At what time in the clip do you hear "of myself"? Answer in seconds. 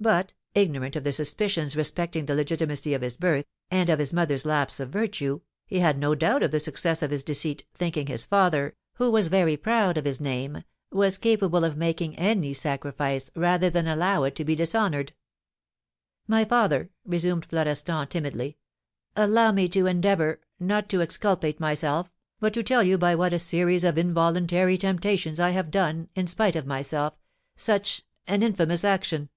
26.56-27.14